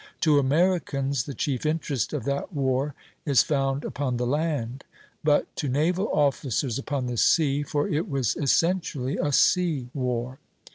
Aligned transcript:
To 0.21 0.39
Americans, 0.39 1.25
the 1.25 1.35
chief 1.35 1.63
interest 1.63 2.11
of 2.11 2.23
that 2.23 2.51
war 2.53 2.95
is 3.23 3.43
found 3.43 3.85
upon 3.85 4.17
the 4.17 4.25
land; 4.25 4.83
but 5.23 5.55
to 5.57 5.69
naval 5.69 6.07
officers 6.11 6.79
upon 6.79 7.05
the 7.05 7.17
sea, 7.17 7.61
for 7.61 7.87
it 7.87 8.09
was 8.09 8.35
essentially 8.35 9.17
a 9.17 9.31
sea 9.31 9.91
war. 9.93 10.39